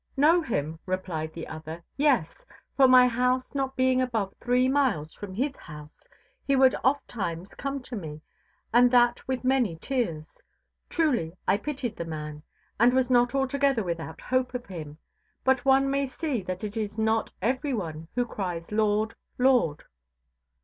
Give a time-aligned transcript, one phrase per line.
[0.17, 0.79] Know him!
[0.87, 1.83] replied the other.
[1.95, 2.43] Yes.
[2.75, 6.07] For my house not being above three miles from his house
[6.43, 8.23] he would ofttimes come to me,
[8.73, 10.41] and that with many tears.
[10.89, 12.41] Truly I pitied the man,
[12.79, 14.97] and was not altogether without hope of him;
[15.43, 19.83] but one may see that it is not every one who cries Lord, Lord.